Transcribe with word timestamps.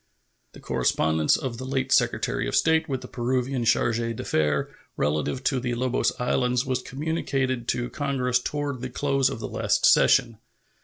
The 0.53 0.59
correspondence 0.59 1.37
of 1.37 1.59
the 1.59 1.63
late 1.63 1.91
Secretary 1.91 2.47
of 2.47 2.55
State 2.55 2.89
with 2.89 3.01
the 3.01 3.07
Peruvian 3.07 3.65
charge 3.65 3.99
d'affaires 4.15 4.73
relative 4.97 5.43
to 5.43 5.59
the 5.59 5.75
Lobos 5.75 6.11
Islands 6.19 6.65
was 6.65 6.81
communicated 6.81 7.67
to 7.67 7.87
Congress 7.87 8.39
toward 8.39 8.81
the 8.81 8.89
close 8.89 9.29
of 9.29 9.39
the 9.39 9.47
last 9.47 9.85
session. 9.85 10.39